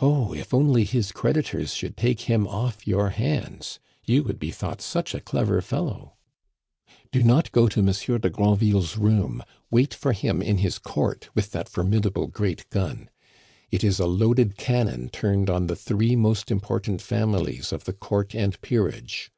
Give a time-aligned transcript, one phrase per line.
[0.00, 3.78] "Oh, if only his creditors should take him off your hands!
[4.04, 6.16] You would be thought such a clever fellow!
[7.12, 9.40] Do not go to Monsieur de Granville's room;
[9.70, 13.08] wait for him in his Court with that formidable great gun.
[13.70, 18.34] It is a loaded cannon turned on the three most important families of the Court
[18.34, 19.30] and Peerage.